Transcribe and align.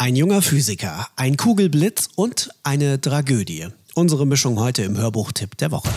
Ein 0.00 0.14
junger 0.14 0.42
Physiker, 0.42 1.08
ein 1.16 1.36
Kugelblitz 1.36 2.08
und 2.14 2.50
eine 2.62 3.00
Tragödie. 3.00 3.66
Unsere 3.96 4.28
Mischung 4.28 4.60
heute 4.60 4.84
im 4.84 4.96
Hörbuchtipp 4.96 5.56
der 5.56 5.72
Woche. 5.72 5.88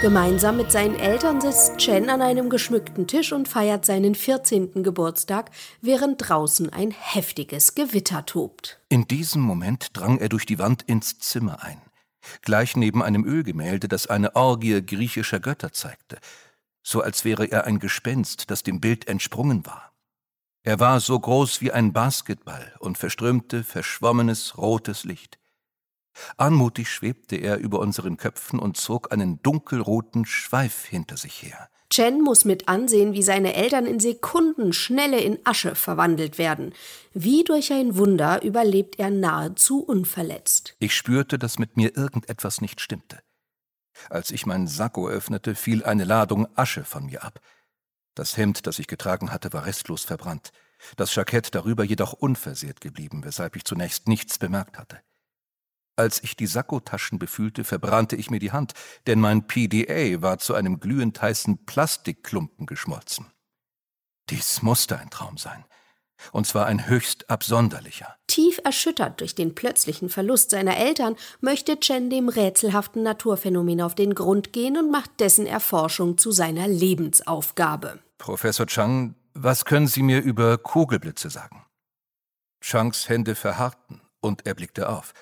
Gemeinsam 0.00 0.56
mit 0.56 0.72
seinen 0.72 0.98
Eltern 0.98 1.42
sitzt 1.42 1.76
Chen 1.76 2.08
an 2.08 2.22
einem 2.22 2.48
geschmückten 2.48 3.06
Tisch 3.06 3.34
und 3.34 3.48
feiert 3.48 3.84
seinen 3.84 4.14
14. 4.14 4.82
Geburtstag, 4.82 5.50
während 5.82 6.26
draußen 6.26 6.72
ein 6.72 6.90
heftiges 6.90 7.74
Gewitter 7.74 8.24
tobt. 8.24 8.80
In 8.88 9.06
diesem 9.06 9.42
Moment 9.42 9.88
drang 9.92 10.16
er 10.16 10.30
durch 10.30 10.46
die 10.46 10.58
Wand 10.58 10.80
ins 10.80 11.18
Zimmer 11.18 11.62
ein, 11.62 11.82
gleich 12.40 12.76
neben 12.76 13.02
einem 13.02 13.26
Ölgemälde, 13.26 13.88
das 13.88 14.06
eine 14.06 14.34
Orgie 14.36 14.80
griechischer 14.80 15.38
Götter 15.38 15.74
zeigte, 15.74 16.16
so 16.82 17.02
als 17.02 17.26
wäre 17.26 17.44
er 17.44 17.66
ein 17.66 17.78
Gespenst, 17.78 18.50
das 18.50 18.62
dem 18.62 18.80
Bild 18.80 19.06
entsprungen 19.06 19.66
war. 19.66 19.89
Er 20.62 20.78
war 20.78 21.00
so 21.00 21.18
groß 21.18 21.62
wie 21.62 21.72
ein 21.72 21.92
Basketball 21.92 22.74
und 22.80 22.98
verströmte 22.98 23.64
verschwommenes 23.64 24.58
rotes 24.58 25.04
Licht. 25.04 25.38
Anmutig 26.36 26.90
schwebte 26.90 27.36
er 27.36 27.58
über 27.58 27.78
unseren 27.78 28.18
Köpfen 28.18 28.58
und 28.58 28.76
zog 28.76 29.12
einen 29.12 29.42
dunkelroten 29.42 30.26
Schweif 30.26 30.84
hinter 30.84 31.16
sich 31.16 31.42
her. 31.42 31.68
Chen 31.88 32.20
muss 32.20 32.44
mit 32.44 32.68
ansehen, 32.68 33.14
wie 33.14 33.22
seine 33.22 33.54
Eltern 33.54 33.86
in 33.86 33.98
Sekundenschnelle 33.98 35.18
in 35.18 35.38
Asche 35.44 35.74
verwandelt 35.74 36.38
werden. 36.38 36.72
Wie 37.14 37.42
durch 37.42 37.72
ein 37.72 37.96
Wunder 37.96 38.42
überlebt 38.42 38.98
er 38.98 39.10
nahezu 39.10 39.82
unverletzt. 39.82 40.76
Ich 40.78 40.94
spürte, 40.94 41.38
dass 41.38 41.58
mit 41.58 41.76
mir 41.76 41.96
irgendetwas 41.96 42.60
nicht 42.60 42.80
stimmte. 42.80 43.18
Als 44.08 44.30
ich 44.30 44.46
meinen 44.46 44.68
Sakko 44.68 45.08
öffnete, 45.08 45.54
fiel 45.54 45.84
eine 45.84 46.04
Ladung 46.04 46.46
Asche 46.54 46.84
von 46.84 47.06
mir 47.06 47.24
ab. 47.24 47.40
Das 48.20 48.36
Hemd, 48.36 48.66
das 48.66 48.78
ich 48.78 48.86
getragen 48.86 49.32
hatte, 49.32 49.54
war 49.54 49.64
restlos 49.64 50.04
verbrannt, 50.04 50.52
das 50.98 51.14
Jackett 51.14 51.54
darüber 51.54 51.84
jedoch 51.84 52.12
unversehrt 52.12 52.82
geblieben, 52.82 53.24
weshalb 53.24 53.56
ich 53.56 53.64
zunächst 53.64 54.08
nichts 54.08 54.36
bemerkt 54.36 54.76
hatte. 54.76 55.00
Als 55.96 56.22
ich 56.22 56.36
die 56.36 56.46
Sakkotaschen 56.46 57.18
befühlte, 57.18 57.64
verbrannte 57.64 58.16
ich 58.16 58.30
mir 58.30 58.38
die 58.38 58.52
Hand, 58.52 58.74
denn 59.06 59.20
mein 59.20 59.46
PDA 59.46 60.20
war 60.20 60.36
zu 60.36 60.52
einem 60.52 60.80
glühend 60.80 61.22
heißen 61.22 61.64
Plastikklumpen 61.64 62.66
geschmolzen. 62.66 63.24
Dies 64.28 64.60
musste 64.60 64.98
ein 64.98 65.08
Traum 65.08 65.38
sein. 65.38 65.64
Und 66.32 66.46
zwar 66.46 66.66
ein 66.66 66.86
höchst 66.86 67.28
absonderlicher. 67.30 68.16
Tief 68.26 68.60
erschüttert 68.64 69.20
durch 69.20 69.34
den 69.34 69.54
plötzlichen 69.54 70.08
Verlust 70.08 70.50
seiner 70.50 70.76
Eltern, 70.76 71.16
möchte 71.40 71.80
Chen 71.80 72.10
dem 72.10 72.28
rätselhaften 72.28 73.02
Naturphänomen 73.02 73.80
auf 73.80 73.94
den 73.94 74.14
Grund 74.14 74.52
gehen 74.52 74.76
und 74.76 74.90
macht 74.90 75.20
dessen 75.20 75.46
Erforschung 75.46 76.18
zu 76.18 76.32
seiner 76.32 76.68
Lebensaufgabe. 76.68 78.00
Professor 78.18 78.66
Chang, 78.66 79.14
was 79.34 79.64
können 79.64 79.86
Sie 79.86 80.02
mir 80.02 80.20
über 80.20 80.58
Kugelblitze 80.58 81.30
sagen? 81.30 81.64
Changs 82.60 83.08
Hände 83.08 83.34
verharrten 83.34 84.02
und 84.20 84.46
er 84.46 84.54
blickte 84.54 84.88
auf. 84.88 85.14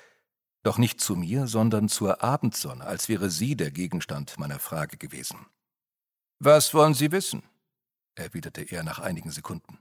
Doch 0.64 0.78
nicht 0.78 1.00
zu 1.00 1.14
mir, 1.14 1.46
sondern 1.46 1.88
zur 1.88 2.22
Abendsonne, 2.22 2.84
als 2.84 3.08
wäre 3.08 3.30
sie 3.30 3.56
der 3.56 3.70
Gegenstand 3.70 4.38
meiner 4.38 4.58
Frage 4.58 4.96
gewesen. 4.96 5.46
Was 6.40 6.74
wollen 6.74 6.94
Sie 6.94 7.12
wissen? 7.12 7.42
erwiderte 8.14 8.62
er 8.62 8.83
nach 8.83 8.98
einigen 8.98 9.30
Sekunden. 9.30 9.78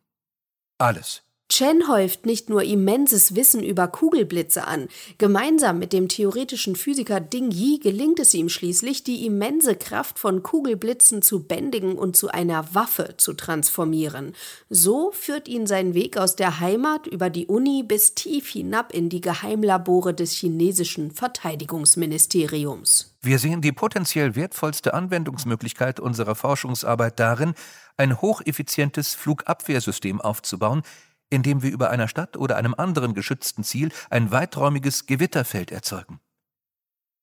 Alles. 0.80 1.27
Chen 1.58 1.88
häuft 1.88 2.28
nicht 2.28 2.52
nur 2.52 2.62
immenses 2.62 3.34
Wissen 3.34 3.64
über 3.64 3.88
Kugelblitze 3.88 4.68
an. 4.68 4.90
Gemeinsam 5.18 5.80
mit 5.80 5.92
dem 5.92 6.08
theoretischen 6.08 6.76
Physiker 6.76 7.20
Ding 7.20 7.50
Yi 7.50 7.80
gelingt 7.80 8.20
es 8.20 8.36
ihm 8.36 8.48
schließlich, 8.48 9.04
die 9.04 9.26
immense 9.26 9.76
Kraft 9.76 10.20
von 10.20 10.44
Kugelblitzen 10.44 11.24
zu 11.24 11.42
bändigen 11.42 11.98
und 11.98 12.16
zu 12.16 12.30
einer 12.30 12.76
Waffe 12.76 13.16
zu 13.18 13.34
transformieren. 13.34 14.36
So 14.70 15.12
führt 15.12 15.48
ihn 15.48 15.66
sein 15.66 15.96
Weg 15.96 16.18
aus 16.18 16.36
der 16.36 16.60
Heimat 16.60 17.08
über 17.08 17.32
die 17.32 17.48
Uni 17.48 17.82
bis 17.82 18.14
tief 18.14 18.50
hinab 18.50 18.94
in 18.94 19.10
die 19.10 19.22
Geheimlabore 19.22 20.14
des 20.14 20.34
chinesischen 20.34 21.10
Verteidigungsministeriums. 21.10 23.16
Wir 23.24 23.40
sehen 23.40 23.62
die 23.62 23.72
potenziell 23.72 24.36
wertvollste 24.36 24.94
Anwendungsmöglichkeit 24.94 26.00
unserer 26.00 26.36
Forschungsarbeit 26.36 27.20
darin, 27.20 27.56
ein 27.98 28.22
hocheffizientes 28.22 29.16
Flugabwehrsystem 29.16 30.22
aufzubauen, 30.22 30.84
indem 31.30 31.64
wir 31.64 31.72
über 31.72 31.90
einer 31.90 32.08
Stadt 32.08 32.38
oder 32.38 32.58
einem 32.58 32.74
anderen 32.76 33.14
geschützten 33.14 33.64
Ziel 33.64 33.90
ein 34.10 34.32
weiträumiges 34.32 35.06
Gewitterfeld 35.06 35.72
erzeugen. 35.72 36.20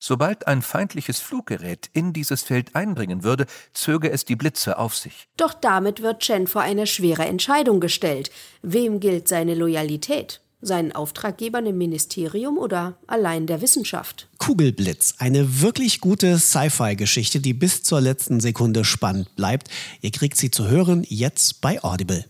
Sobald 0.06 0.46
ein 0.46 0.60
feindliches 0.60 1.20
Fluggerät 1.20 1.88
in 1.94 2.12
dieses 2.12 2.42
Feld 2.42 2.76
eindringen 2.76 3.24
würde, 3.24 3.46
zöge 3.72 4.10
es 4.10 4.26
die 4.26 4.36
Blitze 4.36 4.78
auf 4.78 4.94
sich. 4.94 5.28
Doch 5.38 5.54
damit 5.54 6.02
wird 6.02 6.20
Chen 6.20 6.46
vor 6.46 6.60
eine 6.60 6.86
schwere 6.86 7.24
Entscheidung 7.24 7.80
gestellt. 7.80 8.30
Wem 8.60 9.00
gilt 9.00 9.28
seine 9.28 9.54
Loyalität? 9.54 10.42
Seinen 10.60 10.92
Auftraggebern 10.92 11.64
im 11.64 11.78
Ministerium 11.78 12.58
oder 12.58 12.98
allein 13.06 13.46
der 13.46 13.62
Wissenschaft? 13.62 14.28
Kugelblitz, 14.36 15.14
eine 15.20 15.62
wirklich 15.62 16.00
gute 16.00 16.38
Sci-Fi-Geschichte, 16.38 17.40
die 17.40 17.54
bis 17.54 17.82
zur 17.82 18.02
letzten 18.02 18.40
Sekunde 18.40 18.84
spannend 18.84 19.34
bleibt. 19.36 19.68
Ihr 20.02 20.10
kriegt 20.10 20.36
sie 20.36 20.50
zu 20.50 20.68
hören 20.68 21.06
jetzt 21.08 21.62
bei 21.62 21.82
Audible. 21.82 22.26